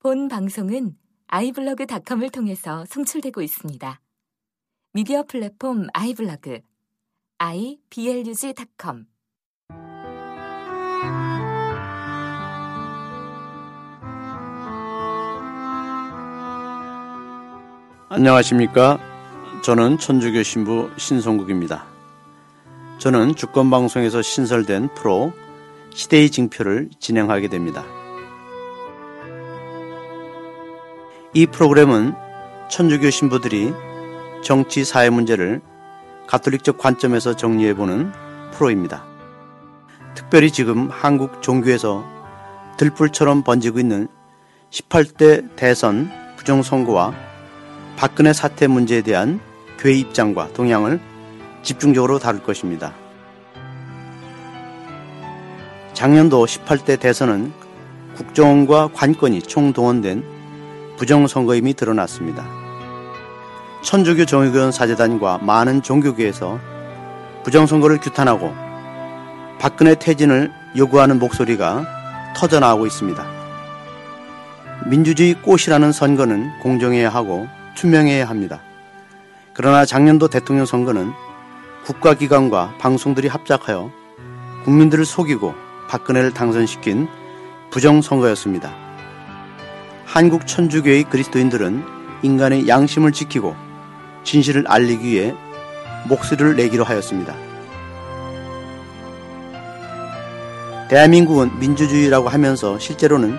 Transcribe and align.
본 0.00 0.28
방송은 0.28 0.96
아이블로그닷컴을 1.26 2.30
통해서 2.30 2.84
송출되고 2.86 3.42
있습니다. 3.42 4.00
미디어 4.92 5.24
플랫폼 5.24 5.88
아이블로그 5.92 6.60
iblog.com 7.38 9.06
안녕하십니까? 18.08 19.00
저는 19.64 19.98
천주교 19.98 20.44
신부 20.44 20.90
신성국입니다. 20.96 21.84
저는 22.98 23.34
주권방송에서 23.34 24.22
신설된 24.22 24.94
프로 24.94 25.32
시대의 25.92 26.30
징표를 26.30 26.88
진행하게 27.00 27.48
됩니다. 27.48 27.97
이 31.34 31.44
프로그램은 31.46 32.14
천주교 32.70 33.10
신부들이 33.10 33.74
정치 34.42 34.82
사회 34.82 35.10
문제를 35.10 35.60
가톨릭적 36.26 36.78
관점에서 36.78 37.36
정리해보는 37.36 38.12
프로입니다. 38.52 39.04
특별히 40.14 40.50
지금 40.50 40.88
한국 40.90 41.42
종교에서 41.42 42.02
들불처럼 42.78 43.42
번지고 43.42 43.78
있는 43.78 44.08
18대 44.70 45.54
대선 45.54 46.10
부정선거와 46.38 47.12
박근혜 47.96 48.32
사태 48.32 48.66
문제에 48.66 49.02
대한 49.02 49.38
교회 49.78 49.94
입장과 49.94 50.54
동향을 50.54 50.98
집중적으로 51.62 52.18
다룰 52.18 52.42
것입니다. 52.42 52.94
작년도 55.92 56.46
18대 56.46 56.98
대선은 56.98 57.52
국정원과 58.16 58.90
관건이 58.94 59.42
총동원된 59.42 60.37
부정선거임이 60.98 61.74
드러났습니다. 61.74 62.44
천주교 63.82 64.24
정의교원 64.26 64.72
사재단과 64.72 65.38
많은 65.38 65.82
종교계에서 65.82 66.58
부정선거를 67.44 68.00
규탄하고 68.00 68.52
박근혜 69.60 69.94
퇴진을 69.94 70.52
요구하는 70.76 71.18
목소리가 71.18 71.86
터져나오고 72.36 72.86
있습니다. 72.86 73.24
민주주의 74.86 75.34
꽃이라는 75.34 75.92
선거는 75.92 76.58
공정해야 76.60 77.08
하고 77.08 77.48
투명해야 77.76 78.28
합니다. 78.28 78.60
그러나 79.54 79.84
작년도 79.84 80.28
대통령 80.28 80.66
선거는 80.66 81.12
국가기관과 81.84 82.74
방송들이 82.78 83.28
합작하여 83.28 83.90
국민들을 84.64 85.04
속이고 85.04 85.54
박근혜를 85.88 86.34
당선시킨 86.34 87.08
부정선거였습니다. 87.70 88.87
한국 90.08 90.46
천주교의 90.46 91.04
그리스도인들은 91.04 91.84
인간의 92.22 92.66
양심을 92.66 93.12
지키고 93.12 93.54
진실을 94.24 94.64
알리기 94.66 95.06
위해 95.06 95.34
목소리를 96.08 96.56
내기로 96.56 96.82
하였습니다. 96.82 97.36
대한민국은 100.88 101.58
민주주의라고 101.58 102.30
하면서 102.30 102.78
실제로는 102.78 103.38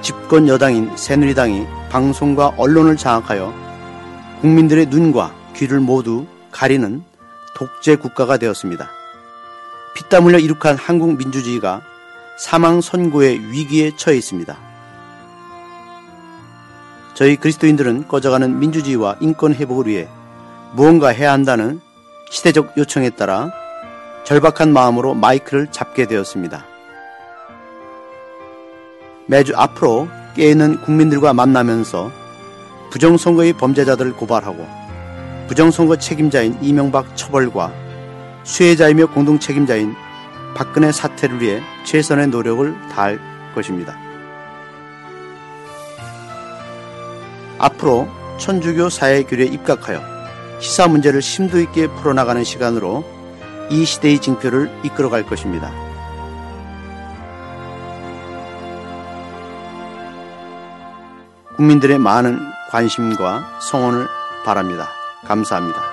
집권 0.00 0.48
여당인 0.48 0.96
새누리당이 0.96 1.66
방송과 1.90 2.54
언론을 2.56 2.96
장악하여 2.96 3.52
국민들의 4.40 4.86
눈과 4.86 5.34
귀를 5.54 5.80
모두 5.80 6.26
가리는 6.50 7.04
독재 7.54 7.96
국가가 7.96 8.38
되었습니다. 8.38 8.88
피땀 9.94 10.24
흘려 10.24 10.38
이룩한 10.38 10.78
한국 10.78 11.18
민주주의가 11.18 11.82
사망 12.38 12.80
선고의 12.80 13.52
위기에 13.52 13.92
처해 13.98 14.16
있습니다. 14.16 14.69
저희 17.20 17.36
그리스도인들은 17.36 18.08
꺼져가는 18.08 18.58
민주주의와 18.58 19.16
인권 19.20 19.54
회복을 19.54 19.86
위해 19.86 20.08
무언가 20.72 21.08
해야 21.08 21.32
한다는 21.32 21.78
시대적 22.30 22.78
요청에 22.78 23.10
따라 23.10 23.52
절박한 24.24 24.72
마음으로 24.72 25.12
마이크를 25.12 25.66
잡게 25.70 26.06
되었습니다. 26.06 26.64
매주 29.26 29.52
앞으로 29.54 30.08
깨있는 30.34 30.80
국민들과 30.80 31.34
만나면서 31.34 32.10
부정선거의 32.90 33.52
범죄자들을 33.52 34.14
고발하고 34.14 34.66
부정선거 35.46 35.96
책임자인 35.96 36.56
이명박 36.62 37.18
처벌과 37.18 37.70
수혜자이며 38.44 39.08
공동 39.08 39.38
책임자인 39.38 39.94
박근혜 40.54 40.90
사태를 40.90 41.42
위해 41.42 41.60
최선의 41.84 42.28
노력을 42.28 42.74
다할 42.88 43.20
것입니다. 43.54 44.09
앞으로 47.60 48.08
천주교 48.38 48.88
사회교류에 48.88 49.46
입각하여 49.46 50.00
시사 50.60 50.88
문제를 50.88 51.22
심도 51.22 51.60
있게 51.60 51.86
풀어나가는 51.88 52.42
시간으로 52.42 53.04
이 53.70 53.84
시대의 53.84 54.20
징표를 54.20 54.70
이끌어갈 54.82 55.24
것입니다. 55.24 55.70
국민들의 61.56 61.98
많은 61.98 62.40
관심과 62.70 63.60
성원을 63.60 64.06
바랍니다. 64.44 64.88
감사합니다. 65.26 65.89